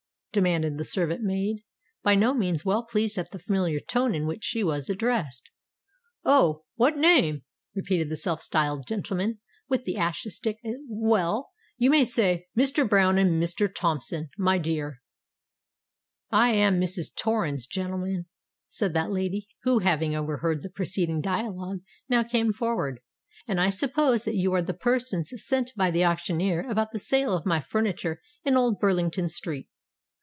[0.33, 1.57] demanded the servant maid,
[2.03, 5.49] by no means well pleased at the familiar tone in which she was addressed.
[6.23, 6.63] "Oh!
[6.75, 7.43] what name?"
[7.75, 12.87] repeated the self styled gentleman with the ash stick: "well—you may say Mr.
[12.87, 13.69] Brown and Mr.
[13.75, 15.01] Thompson, my dear."
[16.29, 17.13] "I am Mrs.
[17.13, 18.25] Torrens, gentlemen,"
[18.69, 23.01] said that lady, who having overheard the preceding dialogue, now came forward;
[23.49, 27.35] "and I suppose that you are the persons sent by the auctioneer about the sale
[27.35, 29.67] of my furniture in Old Burlington Street."